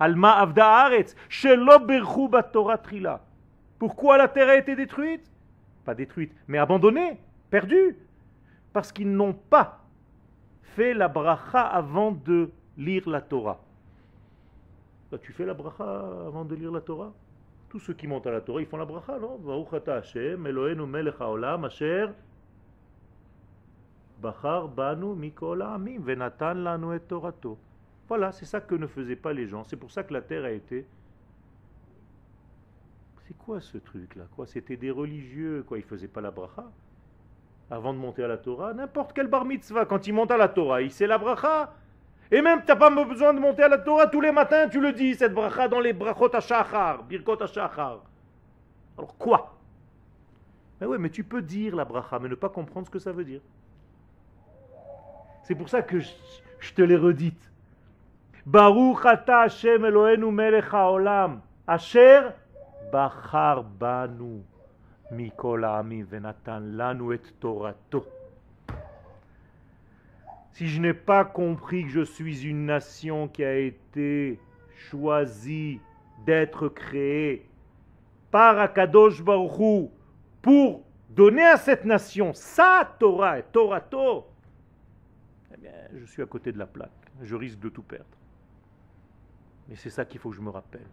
Alma 0.00 0.32
avda 0.38 0.64
haaretz, 0.64 1.14
Torah 2.52 2.78
trila. 2.78 3.20
Pourquoi 3.78 4.18
la 4.18 4.28
terre 4.28 4.48
a 4.48 4.56
été 4.56 4.74
détruite? 4.76 5.30
Pas 5.84 5.94
détruite, 5.94 6.32
mais 6.46 6.58
abandonnée, 6.58 7.18
perdue. 7.50 7.96
Parce 8.72 8.92
qu'ils 8.92 9.10
n'ont 9.10 9.32
pas 9.32 9.80
fait 10.76 10.94
la 10.94 11.08
bracha 11.08 11.62
avant 11.62 12.12
de 12.12 12.50
lire 12.76 13.08
la 13.08 13.20
Torah. 13.20 13.60
Bah, 15.10 15.18
tu 15.18 15.32
fais 15.32 15.46
la 15.46 15.54
bracha 15.54 15.84
avant 16.26 16.44
de 16.44 16.54
lire 16.54 16.70
la 16.70 16.80
Torah? 16.80 17.12
Tous 17.70 17.80
ceux 17.80 17.94
qui 17.94 18.06
montent 18.06 18.26
à 18.26 18.30
la 18.30 18.40
Torah, 18.40 18.60
ils 18.60 18.66
font 18.66 18.76
la 18.76 18.84
bracha, 18.84 19.18
non? 19.18 19.66
Hashem, 19.86 20.46
Eloheinu 20.46 20.86
melech 20.86 21.20
haolam, 21.20 21.64
asher 21.64 22.08
bachar 24.20 24.68
banu 24.68 25.14
mikol 25.14 25.62
ha'amim, 25.62 26.00
venatan 26.00 26.54
lanu 26.54 26.94
et 26.94 27.00
torato. 27.00 27.58
Voilà, 28.08 28.32
c'est 28.32 28.46
ça 28.46 28.60
que 28.60 28.74
ne 28.74 28.86
faisaient 28.86 29.16
pas 29.16 29.32
les 29.32 29.46
gens. 29.46 29.64
C'est 29.64 29.76
pour 29.76 29.90
ça 29.90 30.02
que 30.02 30.12
la 30.12 30.22
terre 30.22 30.44
a 30.44 30.50
été... 30.50 30.86
C'est 33.26 33.36
quoi 33.36 33.60
ce 33.60 33.76
truc-là 33.76 34.24
quoi? 34.34 34.46
C'était 34.46 34.78
des 34.78 34.90
religieux, 34.90 35.62
quoi. 35.66 35.76
Ils 35.76 35.84
faisaient 35.84 36.08
pas 36.08 36.22
la 36.22 36.30
bracha 36.30 36.64
avant 37.70 37.92
de 37.92 37.98
monter 37.98 38.24
à 38.24 38.28
la 38.28 38.38
Torah. 38.38 38.72
N'importe 38.72 39.12
quel 39.12 39.26
bar 39.26 39.44
mitzvah, 39.44 39.84
quand 39.84 40.06
il 40.06 40.14
monte 40.14 40.30
à 40.30 40.36
la 40.36 40.48
Torah, 40.48 40.80
il 40.80 40.90
sait 40.90 41.06
la 41.06 41.18
bracha. 41.18 41.74
Et 42.30 42.42
même, 42.42 42.60
tu 42.60 42.68
n'as 42.68 42.76
pas 42.76 42.90
besoin 43.04 43.32
de 43.32 43.38
monter 43.38 43.62
à 43.62 43.68
la 43.68 43.78
Torah 43.78 44.06
tous 44.06 44.20
les 44.20 44.32
matins, 44.32 44.68
tu 44.68 44.80
le 44.80 44.92
dis, 44.92 45.14
cette 45.14 45.32
bracha 45.32 45.68
dans 45.68 45.80
les 45.80 45.92
brachot 45.92 46.34
à 46.34 46.98
birkot 47.08 47.42
à 47.42 48.00
Alors 48.96 49.16
quoi? 49.18 49.58
Mais 50.80 50.86
oui, 50.86 50.98
mais 50.98 51.10
tu 51.10 51.24
peux 51.24 51.42
dire 51.42 51.74
la 51.74 51.84
bracha, 51.84 52.18
mais 52.18 52.28
ne 52.28 52.34
pas 52.34 52.48
comprendre 52.48 52.86
ce 52.86 52.90
que 52.90 52.98
ça 52.98 53.12
veut 53.12 53.24
dire. 53.24 53.40
C'est 55.42 55.54
pour 55.54 55.68
ça 55.68 55.80
que 55.82 55.98
je, 55.98 56.74
te 56.74 56.82
l'ai 56.82 56.96
redite. 56.96 57.50
Et. 67.68 68.06
Si 70.52 70.66
je 70.66 70.80
n'ai 70.80 70.94
pas 70.94 71.26
compris 71.26 71.84
que 71.84 71.90
je 71.90 72.00
suis 72.00 72.46
une 72.46 72.64
nation 72.64 73.28
qui 73.28 73.44
a 73.44 73.54
été 73.54 74.40
choisie 74.88 75.78
d'être 76.24 76.68
créée 76.68 77.46
par 78.30 78.58
Akadosh 78.58 79.22
Baruch 79.22 79.90
pour 80.40 80.84
donner 81.10 81.44
à 81.44 81.58
cette 81.58 81.84
nation 81.84 82.32
sa 82.32 82.96
Torah, 82.98 83.42
Torato, 83.42 84.26
eh 85.52 85.56
bien, 85.58 85.72
je 85.94 86.06
suis 86.06 86.22
à 86.22 86.26
côté 86.26 86.50
de 86.50 86.58
la 86.58 86.66
plaque. 86.66 86.90
Je 87.20 87.36
risque 87.36 87.58
de 87.58 87.68
tout 87.68 87.82
perdre. 87.82 88.17
Mais 89.68 89.76
c'est 89.76 89.90
ça 89.90 90.04
qu'il 90.04 90.20
faut 90.20 90.30
que 90.30 90.36
je 90.36 90.40
me 90.40 90.50
rappelle. 90.50 90.86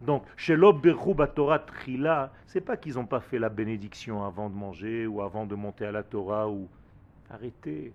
Donc, 0.00 0.24
chez 0.36 0.54
l'Obberhub 0.54 1.22
Torah 1.34 1.58
Trila, 1.58 2.32
c'est 2.46 2.60
pas 2.60 2.76
qu'ils 2.76 2.94
n'ont 2.94 3.06
pas 3.06 3.20
fait 3.20 3.38
la 3.38 3.48
bénédiction 3.48 4.24
avant 4.24 4.48
de 4.48 4.54
manger 4.54 5.06
ou 5.06 5.22
avant 5.22 5.46
de 5.46 5.54
monter 5.54 5.86
à 5.86 5.92
la 5.92 6.02
Torah 6.02 6.48
ou 6.48 6.68
arrêtez 7.30 7.92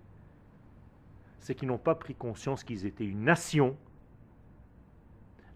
c'est 1.44 1.54
qu'ils 1.54 1.68
n'ont 1.68 1.76
pas 1.76 1.94
pris 1.94 2.14
conscience 2.14 2.64
qu'ils 2.64 2.86
étaient 2.86 3.04
une 3.04 3.22
nation 3.22 3.76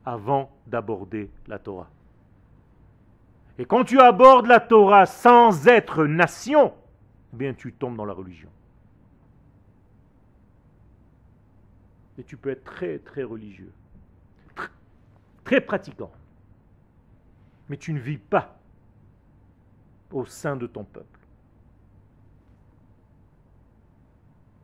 avant 0.04 0.50
d'aborder 0.66 1.30
la 1.46 1.58
Torah. 1.58 1.88
Et 3.56 3.64
quand 3.64 3.84
tu 3.84 3.98
abordes 3.98 4.46
la 4.46 4.60
Torah 4.60 5.06
sans 5.06 5.66
être 5.66 6.04
nation, 6.04 6.74
eh 7.32 7.36
bien 7.36 7.54
tu 7.54 7.72
tombes 7.72 7.96
dans 7.96 8.04
la 8.04 8.12
religion. 8.12 8.50
Et 12.18 12.24
tu 12.24 12.36
peux 12.36 12.50
être 12.50 12.64
très 12.64 12.98
très 12.98 13.22
religieux, 13.22 13.72
très 15.48 15.62
pratiquant. 15.62 16.10
Mais 17.70 17.78
tu 17.78 17.94
ne 17.94 17.98
vis 17.98 18.18
pas 18.18 18.54
au 20.12 20.27
sein 20.27 20.56
de 20.56 20.66
ton 20.66 20.84
peuple. 20.84 21.18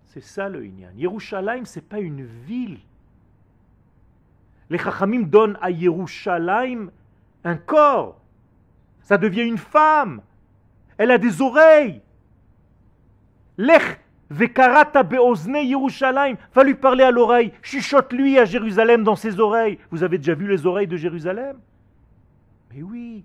C'est 0.05 0.21
ça 0.21 0.51
le 0.51 0.63
Inyan. 0.63 0.91
Yerushalayim, 0.95 1.65
ce 1.65 1.79
n'est 1.79 1.87
pas 1.87 2.01
une 2.01 2.23
ville. 2.23 2.81
Les 4.69 4.77
Chachamim 4.77 5.23
donnent 5.23 5.59
à 5.63 5.71
Yerushalayim 5.71 6.91
un 7.45 7.57
corps. 7.57 8.21
Ça 9.01 9.17
devient 9.17 9.45
une 9.45 9.57
femme. 9.57 10.21
Elle 10.99 11.13
a 11.13 11.19
des 11.19 11.41
oreilles. 11.41 12.03
Lech 13.57 14.01
vekarata 14.31 15.03
beozne 15.03 15.65
Yerushalayim. 15.65 16.37
Va 16.55 16.65
lui 16.65 16.75
parler 16.75 17.05
à 17.05 17.11
l'oreille. 17.11 17.53
Chuchote-lui 17.63 18.39
à 18.39 18.45
Jérusalem 18.45 19.05
dans 19.05 19.17
ses 19.17 19.41
oreilles. 19.41 19.79
Vous 19.91 20.03
avez 20.03 20.19
déjà 20.19 20.35
vu 20.35 20.49
les 20.49 20.67
oreilles 20.67 20.87
de 20.87 20.97
Jérusalem? 20.97 21.59
Mais 22.73 22.83
oui. 22.83 23.25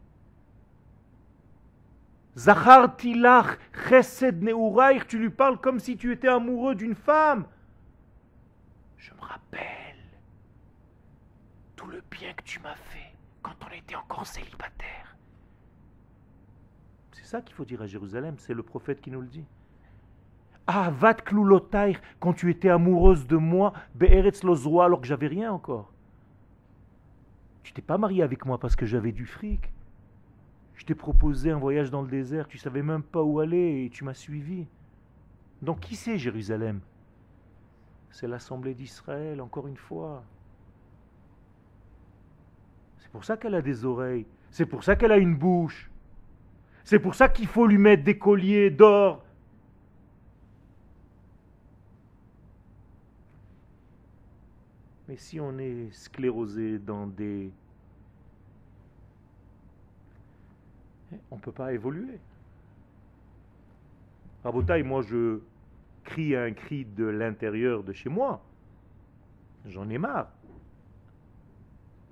Zachar 2.37 2.95
tilach 2.95 3.57
chesed 3.89 4.39
tu 5.07 5.17
lui 5.17 5.29
parles 5.29 5.57
comme 5.59 5.79
si 5.79 5.97
tu 5.97 6.11
étais 6.13 6.27
amoureux 6.27 6.75
d'une 6.75 6.95
femme. 6.95 7.45
Je 8.97 9.13
me 9.13 9.21
rappelle 9.21 9.97
tout 11.75 11.87
le 11.87 12.01
bien 12.09 12.31
que 12.33 12.43
tu 12.43 12.59
m'as 12.59 12.75
fait 12.75 13.13
quand 13.41 13.55
on 13.67 13.75
était 13.75 13.95
encore 13.95 14.25
célibataire. 14.25 15.17
C'est 17.11 17.25
ça 17.25 17.41
qu'il 17.41 17.55
faut 17.55 17.65
dire 17.65 17.81
à 17.81 17.87
Jérusalem, 17.87 18.35
c'est 18.37 18.53
le 18.53 18.63
prophète 18.63 19.01
qui 19.01 19.11
nous 19.11 19.21
le 19.21 19.27
dit. 19.27 19.45
Ah, 20.71 20.91
vat 20.91 21.15
klulotaich, 21.15 21.99
quand 22.19 22.33
tu 22.33 22.51
étais 22.51 22.69
amoureuse 22.69 23.25
de 23.25 23.37
moi, 23.37 23.73
be'eretz 23.95 24.43
lozroa, 24.43 24.85
alors 24.85 25.01
que 25.01 25.07
j'avais 25.07 25.25
rien 25.25 25.51
encore. 25.51 25.91
Tu 27.63 27.73
t'es 27.73 27.81
pas 27.81 27.97
marié 27.97 28.21
avec 28.21 28.45
moi 28.45 28.59
parce 28.59 28.75
que 28.75 28.85
j'avais 28.85 29.11
du 29.11 29.25
fric. 29.25 29.71
Je 30.75 30.85
t'ai 30.85 30.93
proposé 30.93 31.49
un 31.49 31.57
voyage 31.57 31.89
dans 31.89 32.03
le 32.03 32.07
désert, 32.07 32.47
tu 32.47 32.59
savais 32.59 32.83
même 32.83 33.01
pas 33.01 33.23
où 33.23 33.39
aller 33.39 33.85
et 33.85 33.89
tu 33.89 34.03
m'as 34.03 34.13
suivi. 34.13 34.67
Donc 35.63 35.79
qui 35.79 35.95
c'est 35.95 36.19
Jérusalem? 36.19 36.81
C'est 38.11 38.27
l'Assemblée 38.27 38.75
d'Israël, 38.75 39.41
encore 39.41 39.67
une 39.67 39.75
fois. 39.75 40.23
C'est 42.99 43.09
pour 43.09 43.23
ça 43.23 43.37
qu'elle 43.37 43.55
a 43.55 43.63
des 43.63 43.85
oreilles, 43.85 44.27
c'est 44.51 44.67
pour 44.67 44.83
ça 44.83 44.95
qu'elle 44.95 45.13
a 45.13 45.17
une 45.17 45.35
bouche, 45.35 45.89
c'est 46.83 46.99
pour 46.99 47.15
ça 47.15 47.27
qu'il 47.27 47.47
faut 47.47 47.65
lui 47.65 47.79
mettre 47.79 48.03
des 48.03 48.19
colliers 48.19 48.69
d'or. 48.69 49.23
Mais 55.09 55.17
si 55.17 55.39
on 55.39 55.57
est 55.57 55.91
sclérosé 55.91 56.77
dans 56.77 57.07
des 57.07 57.51
on 61.31 61.37
ne 61.37 61.41
peut 61.41 61.51
pas 61.51 61.73
évoluer. 61.73 62.19
Rabotaille, 64.43 64.83
moi 64.83 65.01
je 65.01 65.39
crie 66.03 66.35
un 66.35 66.53
cri 66.53 66.85
de 66.85 67.05
l'intérieur 67.05 67.83
de 67.83 67.91
chez 67.91 68.07
moi. 68.07 68.45
J'en 69.65 69.89
ai 69.89 69.97
marre 69.97 70.29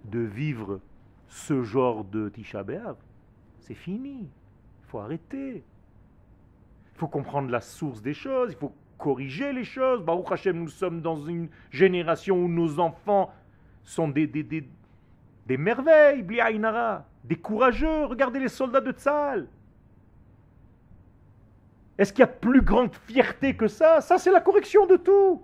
de 0.06 0.22
vivre 0.22 0.81
ce 1.28 1.62
genre 1.62 2.03
de 2.03 2.29
Tisha. 2.29 2.66
C'est 3.59 3.75
fini. 3.75 4.22
Il 4.22 4.88
faut 4.88 4.97
arrêter. 4.97 5.58
Il 5.58 6.97
faut 6.97 7.08
comprendre 7.08 7.52
la 7.52 7.62
source 7.62 8.02
des 8.02 8.16
choses. 8.16 8.53
Il 8.53 8.58
faut 8.58 8.74
corriger 8.97 9.53
les 9.53 9.63
choses. 9.63 10.02
Baruch 10.03 10.31
Hashem, 10.31 10.58
nous 10.58 10.69
sommes 10.69 11.02
dans 11.02 11.18
une 11.25 11.50
génération 11.72 12.38
où 12.38 12.47
nos 12.47 12.80
enfants 12.80 13.31
sont 13.84 14.08
des, 14.08 14.28
des, 14.28 14.44
des, 14.44 14.68
des 15.46 15.58
merveilles, 15.58 16.24
des 17.24 17.35
courageux. 17.35 18.06
Regardez 18.06 18.40
les 18.40 18.50
soldats 18.50 18.81
de 18.81 18.91
Tzal. 18.91 19.47
Est-ce 21.97 22.13
qu'il 22.13 22.19
y 22.19 22.24
a 22.24 22.28
plus 22.28 22.62
grande 22.62 22.94
fierté 22.94 23.56
que 23.56 23.68
ça? 23.68 24.02
Ça, 24.02 24.18
c'est 24.18 24.31
la 24.31 24.41
correction 24.41 24.85
de 24.85 24.97
tout. 24.97 25.41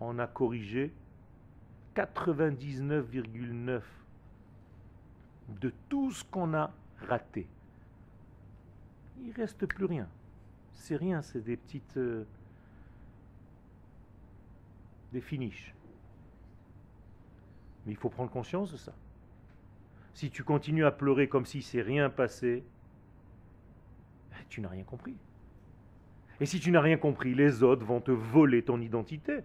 On 0.00 0.18
a 0.18 0.26
corrigé 0.26 0.92
99,9 1.94 3.82
de 5.60 5.72
tout 5.88 6.10
ce 6.10 6.24
qu'on 6.24 6.54
a 6.54 6.70
raté. 7.08 7.46
Il 9.24 9.32
reste 9.32 9.66
plus 9.66 9.84
rien. 9.84 10.08
C'est 10.72 10.96
rien, 10.96 11.22
c'est 11.22 11.42
des 11.42 11.56
petites... 11.56 11.96
Euh, 11.96 12.24
des 15.12 15.20
finishes. 15.20 15.74
Mais 17.84 17.92
il 17.92 17.96
faut 17.96 18.08
prendre 18.08 18.30
conscience 18.30 18.72
de 18.72 18.76
ça. 18.76 18.92
Si 20.14 20.30
tu 20.30 20.44
continues 20.44 20.84
à 20.84 20.90
pleurer 20.90 21.28
comme 21.28 21.46
si 21.46 21.62
c'est 21.62 21.82
rien 21.82 22.10
passé, 22.10 22.64
tu 24.48 24.60
n'as 24.60 24.68
rien 24.68 24.84
compris. 24.84 25.16
Et 26.40 26.46
si 26.46 26.60
tu 26.60 26.70
n'as 26.70 26.80
rien 26.80 26.96
compris, 26.96 27.34
les 27.34 27.62
autres 27.62 27.84
vont 27.84 28.00
te 28.00 28.10
voler 28.10 28.62
ton 28.62 28.80
identité, 28.80 29.40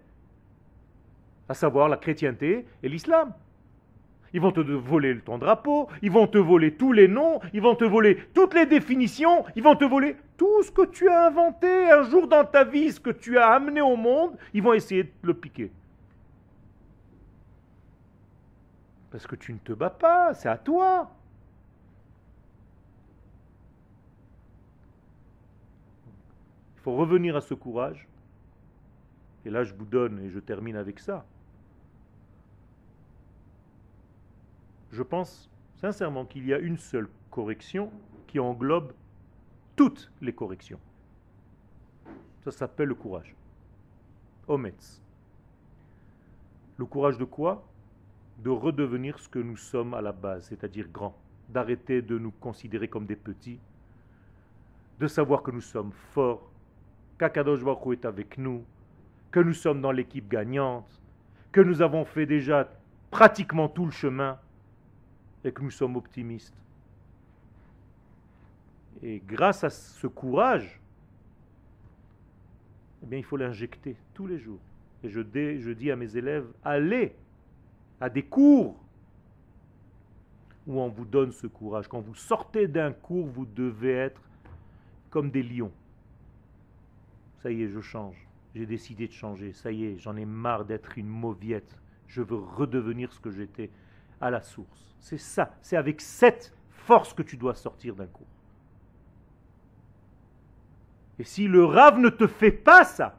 à 1.50 1.54
savoir 1.54 1.90
la 1.90 1.98
chrétienté 1.98 2.66
et 2.81 2.90
l'islam. 2.90 3.34
Ils 4.36 4.42
vont 4.42 4.52
te 4.52 4.60
voler 4.60 5.18
ton 5.22 5.38
drapeau, 5.38 5.88
ils 6.02 6.12
vont 6.12 6.28
te 6.28 6.38
voler 6.38 6.76
tous 6.76 6.92
les 6.92 7.08
noms, 7.08 7.40
ils 7.54 7.62
vont 7.62 7.74
te 7.74 7.86
voler 7.86 8.28
toutes 8.34 8.54
les 8.54 8.66
définitions, 8.66 9.46
ils 9.56 9.64
vont 9.64 9.78
te 9.78 9.86
voler 9.86 10.18
tout 10.36 10.62
ce 10.62 10.70
que 10.72 10.86
tu 10.86 11.08
as 11.08 11.28
inventé 11.28 11.90
un 11.90 12.04
jour 12.04 12.28
dans 12.28 12.44
ta 12.44 12.66
vie, 12.66 12.92
ce 12.92 13.00
que 13.00 13.12
tu 13.12 13.38
as 13.38 13.48
amené 13.48 13.80
au 13.80 13.96
monde, 13.96 14.38
ils 14.54 14.62
vont 14.62 14.74
essayer 14.74 15.06
de 15.06 15.12
le 15.22 15.34
piquer. 15.34 15.72
Parce 19.10 19.26
que 19.26 19.38
tu 19.38 19.54
ne 19.54 19.60
te 19.60 19.72
bats 19.72 19.90
pas, 19.90 20.34
c'est 20.34 20.50
à 20.50 20.58
toi. 20.58 21.10
Il 26.76 26.81
faut 26.81 26.98
revenir 26.98 27.38
à 27.38 27.42
ce 27.42 27.54
courage. 27.54 28.06
Et 29.46 29.50
là, 29.50 29.64
je 29.64 29.74
vous 29.74 29.86
donne, 29.86 30.20
et 30.20 30.30
je 30.30 30.40
termine 30.40 30.76
avec 30.76 31.00
ça. 31.00 31.24
Je 34.95 35.03
pense 35.03 35.50
sincèrement 35.81 36.24
qu'il 36.24 36.45
y 36.45 36.53
a 36.53 36.57
une 36.57 36.77
seule 36.77 37.09
correction 37.30 37.92
qui 38.27 38.39
englobe 38.39 38.94
toutes 39.75 40.09
les 40.21 40.31
corrections. 40.31 40.80
Ça 42.45 42.51
s'appelle 42.51 42.88
le 42.88 42.95
courage. 42.95 43.36
Ometz. 44.47 45.01
Le 46.77 46.86
courage 46.86 47.18
de 47.18 47.25
quoi? 47.25 47.68
De 48.38 48.50
redevenir 48.50 49.19
ce 49.19 49.27
que 49.27 49.39
nous 49.39 49.57
sommes 49.57 49.94
à 49.94 50.01
la 50.01 50.13
base, 50.13 50.45
c'est-à-dire 50.45 50.88
grands. 50.88 51.18
D'arrêter 51.50 52.01
de 52.01 52.18
nous 52.18 52.31
considérer 52.31 52.88
comme 52.88 53.06
des 53.06 53.18
petits. 53.18 53.59
De 55.01 55.07
savoir 55.07 55.44
que 55.44 55.51
nous 55.51 55.59
sommes 55.59 55.92
forts, 56.13 56.50
qu'Akadosh 57.19 57.65
Baruch 57.65 58.00
est 58.00 58.06
avec 58.06 58.38
nous, 58.38 58.63
que 59.30 59.42
nous 59.42 59.53
sommes 59.53 59.81
dans 59.81 59.92
l'équipe 59.92 60.30
gagnante, 60.30 61.01
que 61.51 61.59
nous 61.59 61.81
avons 61.81 62.06
fait 62.06 62.25
déjà 62.25 62.69
pratiquement 63.12 63.68
tout 63.68 63.83
le 63.83 63.92
chemin 63.92 64.39
et 65.45 65.51
que 65.51 65.62
nous 65.62 65.71
sommes 65.71 65.95
optimistes. 65.95 66.56
Et 69.03 69.21
grâce 69.25 69.63
à 69.63 69.69
ce 69.69 70.07
courage, 70.07 70.81
eh 73.03 73.06
bien, 73.06 73.19
il 73.19 73.24
faut 73.24 73.38
l'injecter 73.38 73.95
tous 74.13 74.25
les 74.25 74.39
jours. 74.39 74.59
Et 75.03 75.09
je, 75.09 75.21
je 75.21 75.71
dis 75.71 75.92
à 75.92 75.95
mes 75.95 76.18
élèves, 76.18 76.47
allez 76.63 77.13
à 78.01 78.09
des 78.09 78.24
cours 78.24 78.75
où 80.65 80.81
on 80.81 80.89
vous 80.89 81.06
donne 81.06 81.31
ce 81.31 81.45
courage. 81.45 81.88
Quand 81.88 82.01
vous 82.01 82.15
sortez 82.15 82.68
d'un 82.68 82.92
cours, 82.92 83.27
vous 83.27 83.45
devez 83.45 83.92
être 83.92 84.21
comme 85.12 85.30
des 85.30 85.44
lions. 85.44 85.71
Ça 87.44 87.51
y 87.51 87.62
est, 87.62 87.69
je 87.69 87.81
change. 87.81 88.27
J'ai 88.56 88.65
décidé 88.65 89.07
de 89.07 89.13
changer. 89.13 89.53
Ça 89.53 89.71
y 89.71 89.86
est, 89.86 89.97
j'en 90.00 90.15
ai 90.15 90.25
marre 90.25 90.65
d'être 90.65 90.97
une 90.97 91.07
mauviette. 91.07 91.80
Je 92.07 92.24
veux 92.24 92.38
redevenir 92.38 93.13
ce 93.13 93.19
que 93.19 93.30
j'étais 93.30 93.69
à 94.22 94.30
la 94.30 94.42
source. 94.42 94.96
C'est 95.00 95.18
ça. 95.18 95.54
C'est 95.62 95.78
avec 95.78 96.02
cette 96.02 96.54
force 96.70 97.14
que 97.14 97.24
tu 97.24 97.38
dois 97.38 97.56
sortir 97.56 97.96
d'un 97.96 98.08
cours. 98.08 98.28
Et 101.18 101.24
si 101.24 101.48
le 101.48 101.64
rave 101.64 102.00
ne 102.00 102.10
te 102.10 102.28
fait 102.28 102.52
pas 102.52 102.84
ça, 102.84 103.18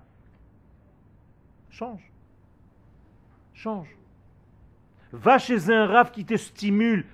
change. 1.71 2.11
Change. 3.55 3.89
Va 5.13 5.39
chez 5.39 5.71
un 5.71 5.87
rave 5.87 6.11
qui 6.11 6.25
te 6.25 6.37
stimule, 6.37 7.07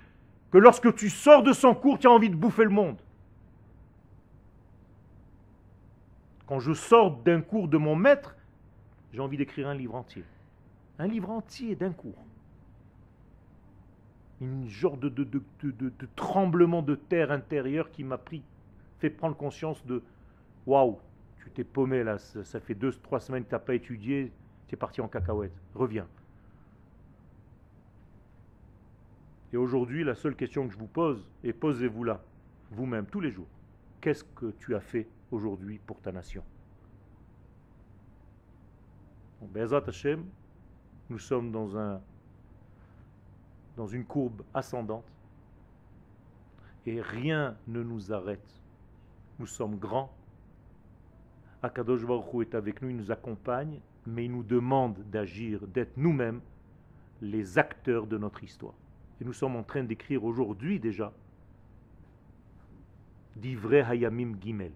que 0.51 0.59
lorsque 0.59 0.95
tu 0.95 1.09
sors 1.09 1.43
de 1.43 1.53
son 1.53 1.75
cours, 1.75 1.99
tu 1.99 2.07
as 2.07 2.11
envie 2.11 2.31
de 2.31 2.35
bouffer 2.35 2.65
le 2.65 2.71
monde. 2.71 3.01
Quand 6.47 6.59
je 6.59 6.73
sors 6.73 7.17
d'un 7.19 7.41
cours 7.41 7.69
de 7.69 7.79
mon 7.79 7.95
maître, 7.95 8.37
j'ai 9.13 9.21
envie 9.21 9.37
d'écrire 9.37 9.69
un 9.69 9.75
livre 9.75 9.95
entier. 9.95 10.25
Un 10.99 11.07
livre 11.07 11.31
entier 11.31 11.77
d'un 11.77 11.93
cours. 11.93 12.25
Une 14.43 14.69
genre 14.69 14.97
de, 14.97 15.09
de, 15.09 15.25
de, 15.63 15.93
tremblement 16.17 16.83
de 16.83 16.97
terre 16.97 17.31
intérieur 17.31 17.93
qui 17.93 18.03
m'a 18.03 18.19
pris, 18.19 18.43
fait 18.99 19.09
prendre 19.09 19.37
conscience 19.37 19.87
de 19.87 20.03
Waouh, 20.67 20.99
tu 21.39 21.51
t'es 21.51 21.65
paumé 21.65 22.03
là, 22.03 22.19
ça, 22.19 22.59
fait 22.61 22.75
deux, 22.75 22.93
trois 22.93 23.21
semaines 23.21 23.45
que 23.45 23.51
tu 23.51 23.55
n'as 23.55 23.61
pas 23.61 23.75
étudié, 23.75 24.33
tu 24.67 24.75
es 24.75 24.77
parti 24.77 25.01
en 25.01 25.07
cacahuète, 25.07 25.53
reviens. 25.75 26.09
Et 29.53 29.57
aujourd'hui, 29.57 30.03
la 30.03 30.17
seule 30.17 30.35
question 30.35 30.67
que 30.67 30.73
je 30.73 30.79
vous 30.79 30.89
pose, 30.89 31.25
et 31.45 31.53
posez-vous-la, 31.53 32.21
vous-même, 32.73 33.07
tous 33.07 33.21
les 33.21 33.31
jours, 33.31 33.49
qu'est-ce 34.01 34.25
que 34.25 34.53
tu 34.59 34.75
as 34.75 34.81
fait 34.81 35.07
aujourd'hui 35.31 35.79
pour 35.87 36.01
ta 36.01 36.11
nation? 36.11 36.43
Bezat 39.41 39.85
Hashem, 39.87 40.25
nous 41.11 41.19
sommes 41.19 41.53
dans, 41.53 41.77
un, 41.77 42.01
dans 43.77 43.87
une 43.87 44.05
courbe 44.05 44.43
ascendante 44.55 45.05
et 46.87 47.01
rien 47.01 47.57
ne 47.69 47.83
nous 47.83 48.13
arrête. 48.13 48.61
Nous 49.39 49.47
sommes 49.47 49.77
grands, 49.77 50.13
Akadosh 51.63 52.05
Baruch 52.05 52.49
est 52.49 52.55
avec 52.55 52.83
nous, 52.83 52.91
il 52.91 52.97
nous 52.97 53.11
accompagne, 53.11 53.81
mais 54.07 54.25
il 54.25 54.33
nous 54.33 54.43
demande 54.43 54.99
d'agir, 55.11 55.67
d'être 55.69 55.97
nous-mêmes 55.97 56.41
les 57.21 57.57
acteurs 57.57 58.07
de 58.07 58.19
notre 58.19 58.43
histoire. 58.43 58.75
Et 59.21 59.25
nous 59.25 59.33
sommes 59.33 59.55
en 59.55 59.63
train 59.63 59.85
d'écrire 59.85 60.25
aujourd'hui 60.25 60.81
déjà 60.81 61.13
d'Ivre 63.37 63.75
Hayamim 63.75 64.35
Gimel. 64.41 64.73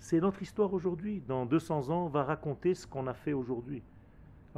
C'est 0.00 0.20
notre 0.20 0.42
histoire 0.42 0.72
aujourd'hui. 0.72 1.22
Dans 1.28 1.46
200 1.46 1.90
ans, 1.90 2.06
on 2.06 2.08
va 2.08 2.24
raconter 2.24 2.74
ce 2.74 2.86
qu'on 2.86 3.06
a 3.06 3.14
fait 3.14 3.32
aujourd'hui. 3.32 3.82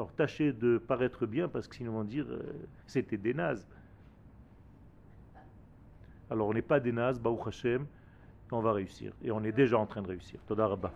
Alors 0.00 0.14
tâchez 0.14 0.55
de 0.55 0.79
paraître 0.79 1.26
bien 1.26 1.47
parce 1.47 1.69
que 1.69 1.76
sinon 1.76 1.93
on 1.93 1.99
va 1.99 2.05
dire 2.05 2.25
euh, 2.31 2.41
c'était 2.87 3.19
des 3.19 3.35
nazes. 3.35 3.67
Alors 6.31 6.49
on 6.49 6.55
n'est 6.55 6.62
pas 6.62 6.81
des 6.81 6.91
nazes, 6.91 7.20
Baruch 7.20 7.49
Hashem 7.49 7.87
on 8.50 8.61
va 8.61 8.73
réussir. 8.73 9.12
Et 9.23 9.31
on 9.31 9.44
est 9.44 9.52
déjà 9.52 9.79
en 9.79 9.85
train 9.85 10.00
de 10.00 10.08
réussir. 10.08 10.41
Toda 10.47 10.67
Rabba. 10.69 10.91